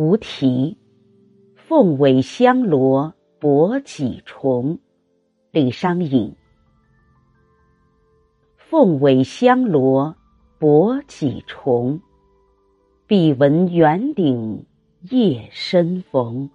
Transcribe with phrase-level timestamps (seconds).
[0.00, 0.78] 无题。
[1.54, 4.78] 凤尾香罗搏几重，
[5.50, 6.34] 李商隐。
[8.56, 10.16] 凤尾香罗
[10.58, 12.00] 搏几重，
[13.06, 14.64] 必闻圆顶
[15.10, 16.48] 夜深逢。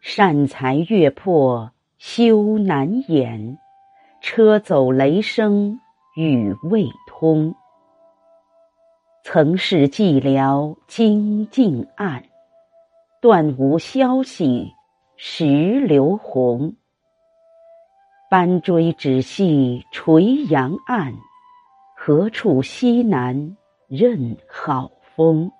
[0.00, 3.56] 善财月破羞难掩，
[4.20, 5.78] 车走雷声
[6.16, 7.54] 雨未通。
[9.26, 12.22] 曾是寂寥今尽暗，
[13.22, 14.70] 断无消息
[15.16, 16.76] 石流红。
[18.30, 21.14] 班追只系垂杨岸，
[21.96, 23.56] 何处西南
[23.88, 25.50] 任好风？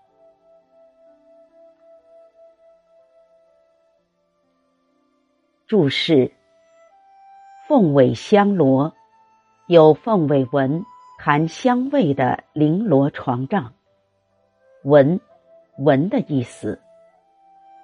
[5.66, 6.30] 注释：
[7.66, 8.92] 凤尾香罗，
[9.68, 10.84] 有凤尾纹。
[11.26, 13.72] 含香味的绫罗床帐，
[14.82, 15.18] 文，
[15.78, 16.78] 文的意思。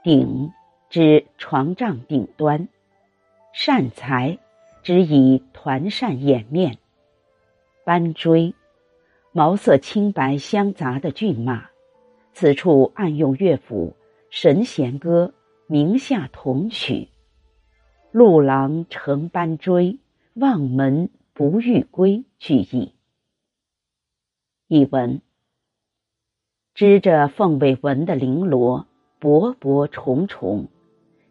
[0.04, 0.52] 顶
[0.90, 2.68] 指床帐顶端，
[3.54, 4.36] 扇裁
[4.82, 6.76] 指以团扇掩面。
[7.82, 8.54] 斑锥，
[9.32, 11.64] 毛色青白相杂的骏马。
[12.34, 13.96] 此处暗用乐府
[14.28, 15.32] 《神弦歌》
[15.66, 17.08] 名下同曲。
[18.12, 19.98] 路郎乘斑锥，
[20.34, 22.92] 望门不欲归，句意。
[24.72, 25.20] 译文：
[26.74, 28.86] 织着凤尾纹的绫罗，
[29.18, 30.68] 薄薄重重；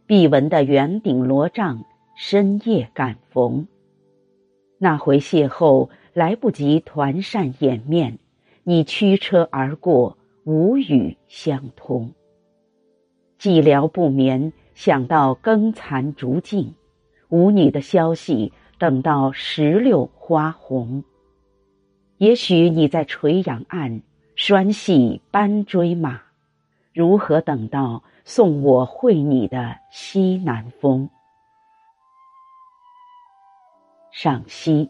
[0.05, 1.85] 碧纹的圆顶罗帐，
[2.17, 3.65] 深夜赶逢。
[4.77, 8.19] 那回邂逅来不及团扇掩面，
[8.63, 12.11] 你驱车而过，无语相通。
[13.39, 16.73] 寂寥不眠，想到耕残烛尽，
[17.29, 21.05] 无你的消息，等到石榴花红。
[22.19, 24.01] 也许你在垂杨岸
[24.35, 26.21] 拴系斑锥马，
[26.91, 31.09] 如何等到送我会你的西南风？
[34.11, 34.89] 赏析：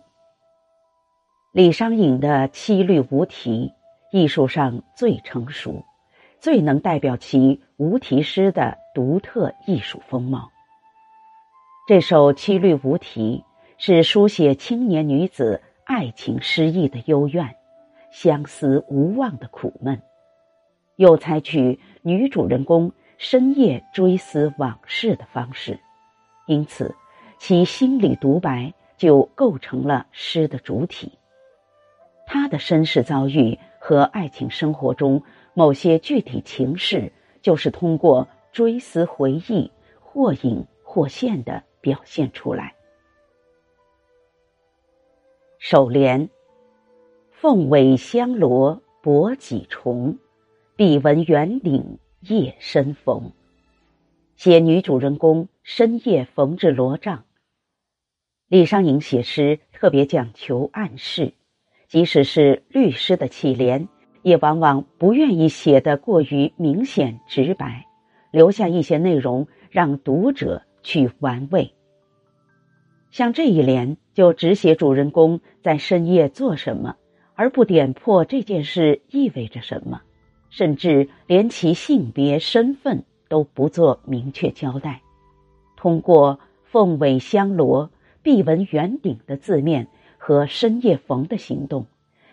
[1.52, 3.74] 李商隐的七律无题，
[4.12, 5.86] 艺术上最成熟，
[6.40, 10.50] 最能代表其无题诗的独特艺术风貌。
[11.88, 13.44] 这首七律无题
[13.78, 15.62] 是书写青年女子。
[15.90, 17.56] 爱情失意的幽怨，
[18.12, 20.00] 相思无望的苦闷，
[20.98, 25.80] 又采取女主人公深夜追思往事的方式，
[26.46, 26.94] 因此
[27.40, 31.18] 其心理独白就构成了诗的主体。
[32.28, 35.24] 他的身世遭遇和爱情生活中
[35.56, 37.12] 某些具体情事，
[37.42, 42.76] 就是通过追思回忆，或隐或现的表现出来。
[45.62, 46.30] 首联：
[47.32, 50.18] 凤尾香罗搏几重，
[50.78, 53.34] 碧纹圆顶夜深逢。
[54.38, 57.26] 写女主人公深夜缝制罗帐。
[58.48, 61.34] 李商隐写诗特别讲求暗示，
[61.90, 63.90] 即使是律诗的起联，
[64.22, 67.86] 也往往不愿意写得过于明显直白，
[68.32, 71.74] 留下一些内容让读者去玩味。
[73.12, 76.98] 像这一联就只写主人公在深夜做什么，
[77.36, 80.02] 而不点破这件事意味着什么，
[80.50, 85.00] 甚至连其性别身份都不做明确交代。
[85.78, 87.92] 通过凤尾香罗、
[88.22, 89.88] 碧纹圆顶的字面
[90.18, 91.86] 和深夜逢的行动，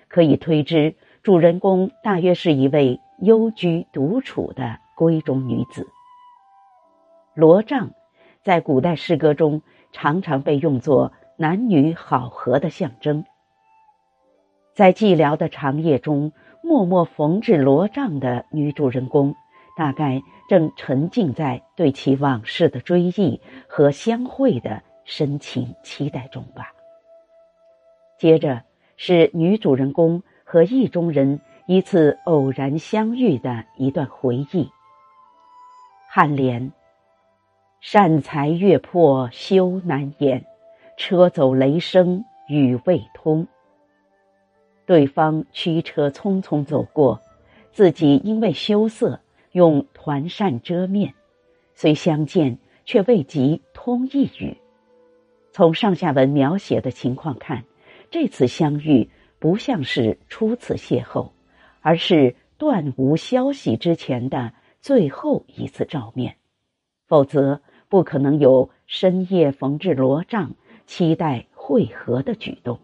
[0.08, 5.86] 可以推知主人公大约是一位幽居独处的闺中女子。
[7.36, 7.92] 罗帐，
[8.42, 9.62] 在古代诗歌中。
[9.92, 13.24] 常常被用作男女好合的象征。
[14.74, 16.32] 在寂寥的长夜中，
[16.62, 19.34] 默默缝制罗帐的女主人公，
[19.76, 26.72] 大概正沉浸在对其往事的追忆和相会的深情期待中吧。
[28.18, 28.62] 接着
[28.96, 34.70] 是女主人公和意中人一次偶然相遇的一段回忆。
[36.12, 36.72] 颔联。
[37.78, 40.44] 善才月破羞难掩，
[40.96, 43.46] 车走雷声雨未通。
[44.86, 47.20] 对方驱车匆匆走过，
[47.72, 49.20] 自己因为羞涩
[49.52, 51.14] 用团扇遮面，
[51.74, 54.56] 虽相见却未及通一语。
[55.52, 57.64] 从上下文描写的情况看，
[58.10, 61.30] 这次相遇不像是初次邂逅，
[61.80, 66.36] 而是断无消息之前的最后一次照面，
[67.06, 67.60] 否则。
[67.88, 72.78] 不可能有深夜缝制罗帐、期待会合的举动。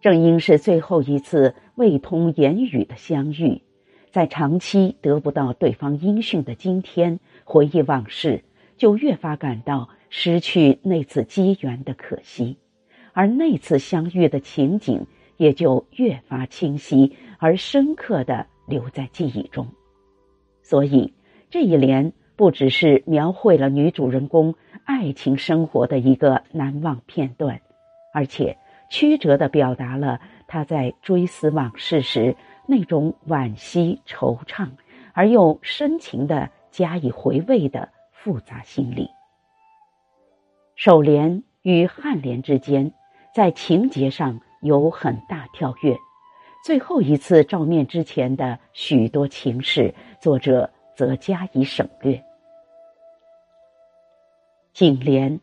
[0.00, 3.62] 正因是最后一次未通言语的相遇，
[4.10, 8.44] 在长期得不到对方音讯的今天，回忆往事，
[8.76, 12.56] 就越发感到失去那次机缘的可惜，
[13.12, 15.06] 而那次相遇的情景
[15.36, 19.66] 也就越发清晰而深刻的留在记忆中。
[20.62, 21.12] 所以，
[21.50, 24.54] 这一联不只是描绘了女主人公
[24.88, 27.60] 爱情生活的一个难忘片段，
[28.14, 28.56] 而且
[28.88, 32.34] 曲折的表达了他在追思往事时。
[32.70, 34.68] 那种惋惜、惆怅，
[35.14, 39.08] 而又深情的加以回味的复杂心理。
[40.76, 42.92] 首联与颔联之间，
[43.34, 45.96] 在情节上有很大跳跃。
[46.62, 52.22] 最后一次照面之前的许多情事，作者则加以省略。
[54.78, 55.40] 颈联，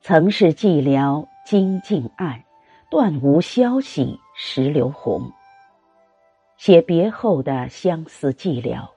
[0.00, 2.42] 曾是寂寥今竟暗，
[2.90, 5.30] 断无消息石榴红。
[6.56, 8.88] 写别后的相思寂寥，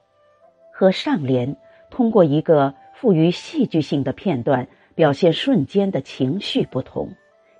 [0.74, 1.58] 和上联
[1.92, 4.66] 通过一个富于戏剧性的片段
[4.96, 7.10] 表现瞬间的情绪不同，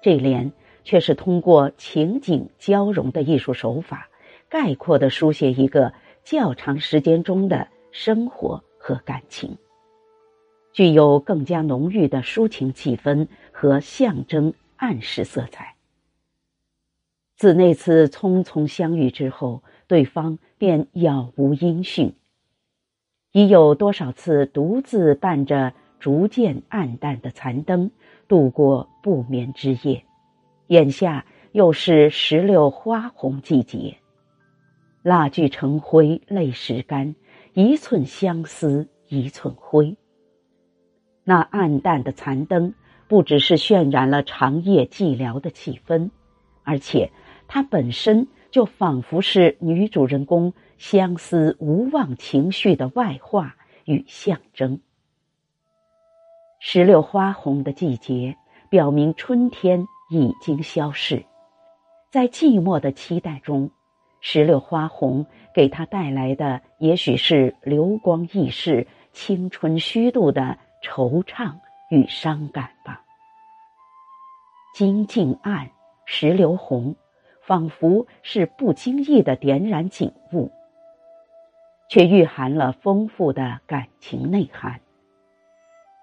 [0.02, 0.50] 这联
[0.86, 4.08] 却是通过情景交融的艺术手法，
[4.48, 5.92] 概括的书写一个
[6.24, 9.58] 较长时间中的生活和感情，
[10.78, 15.74] 具有更加浓郁的抒情气氛和象征暗示色彩。
[17.36, 19.64] 自那次匆匆相遇之后。
[19.90, 22.14] 对方便杳无音讯，
[23.32, 27.90] 已有多少次独自伴着逐渐暗淡的残灯
[28.28, 30.04] 度过不眠之夜，
[30.68, 33.96] 眼下又是石榴花红季节，
[35.04, 37.16] 蜡炬成灰泪始干，
[37.54, 39.96] 一寸相思一寸灰。
[41.28, 42.74] 那暗淡的残灯
[43.10, 46.10] 不只是渲染了长夜寂寥的气氛，
[46.64, 47.12] 而且
[47.50, 48.30] 它本身。
[48.50, 54.80] 就仿佛是女主人公相思无望情绪的外化与象征。
[56.60, 58.38] 石榴花红的季节，
[58.70, 61.26] 表明春天已经消逝，
[62.10, 63.70] 在寂寞的期待中，
[64.22, 71.54] 石榴花红给他带来的，也许是流光易逝、青春虚度的惆怅
[71.90, 73.02] 与伤感吧。
[74.74, 75.70] 金镜暗，
[76.06, 76.96] 石榴红。
[77.40, 80.52] 仿佛是不经意的点燃景物，
[81.90, 84.82] 却蕴含了丰富的感情内涵。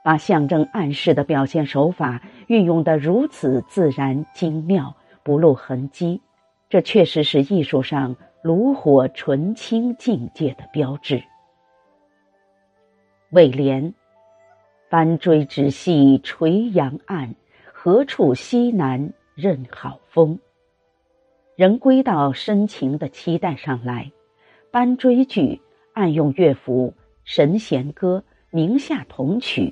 [0.02, 6.22] 把象征暗示的表现手法运用的如此自然精妙，不露痕迹，
[6.70, 11.22] 这确实是艺术上炉火纯青境界的标志。
[13.32, 13.92] 尾联：
[14.94, 17.34] 斑锥直系垂杨岸，
[17.72, 20.38] 何处西南任好风。
[21.56, 24.12] 仍归到深情的期待上来，
[24.70, 25.60] 班追句
[25.94, 26.94] 暗用乐府
[27.24, 28.18] 《神弦歌》
[28.52, 29.62] 《明夏同曲》，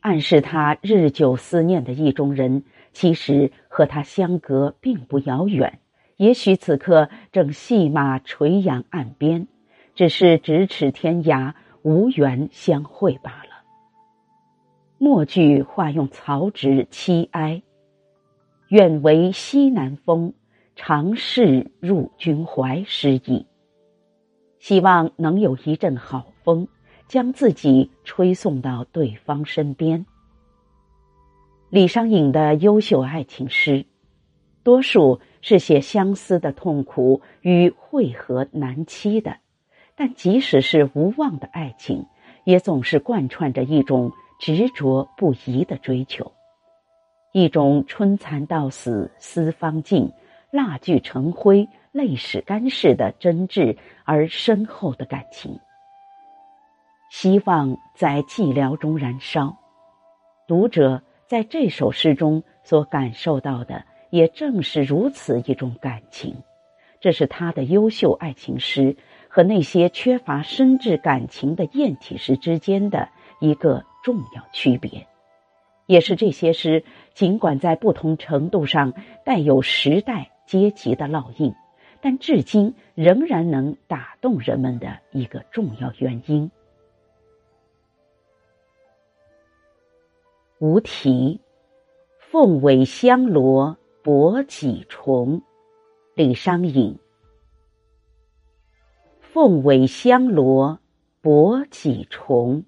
[0.00, 5.78] 暗示他日久思念的意中人，其实和他相隔并不遥远，
[6.18, 9.48] 也许此刻正戏马垂杨岸边，
[9.94, 13.43] 只是咫尺天涯，无缘相会罢。
[15.04, 17.60] 末句化用曹植凄哀，
[18.68, 20.32] 愿为西南风。
[20.76, 23.46] 长试入君怀诗意，
[24.58, 26.66] 希望能有一阵好风，
[27.06, 30.06] 将自己吹送到对方身边。
[31.68, 33.84] 李商隐的优秀爱情诗，
[34.62, 39.36] 多数是写相思的痛苦与会合难期的，
[39.94, 42.06] 但即使是无望的爱情，
[42.44, 44.10] 也总是贯穿着一种
[44.44, 46.32] 执着不移的追求，
[47.32, 50.12] 一种春蚕到死丝方尽。
[50.50, 55.58] 蜡炬成灰泪始干似的真挚而深厚的感情，
[57.10, 59.56] 希望在寂寥中燃烧。
[60.46, 66.36] 读者在这首诗中所感受到的，也正是如此一种感情。
[67.00, 68.98] 这是他的优秀爱情诗
[69.28, 73.08] 和那些缺乏深挚感情的艳体诗之间的
[73.40, 75.08] 一个重要区别，
[75.86, 76.84] 也是这些诗
[77.14, 78.92] 尽管在不同程度上
[79.24, 80.30] 带有时代。
[80.46, 81.54] 阶级的烙印，
[82.02, 86.50] 但至今仍然能打动人们的一个重要原因。
[90.58, 91.40] 无题，
[92.18, 95.40] 凤尾香罗薄几重。
[96.14, 96.98] 李商隐。
[99.22, 100.78] 凤尾香罗
[101.22, 102.66] 博几重，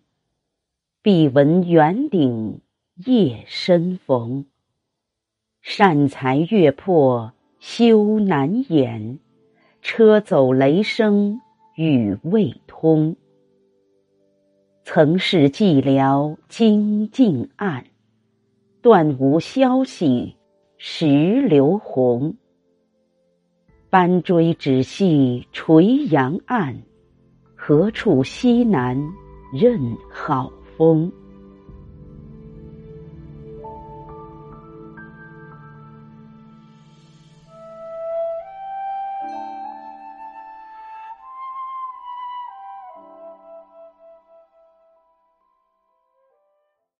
[1.06, 2.62] 笔闻圆顶
[2.96, 4.44] 夜深逢。
[5.62, 7.32] 善财月破。
[7.60, 9.20] 修难掩，
[9.82, 11.40] 车走雷声
[11.76, 13.14] 雨未通。
[14.82, 17.86] 曾是寂寥今尽暗，
[18.82, 20.34] 断无消息
[20.76, 22.34] 石流红。
[23.88, 26.82] 斑锥只系垂杨岸，
[27.54, 29.00] 何处西南
[29.52, 31.10] 任好风？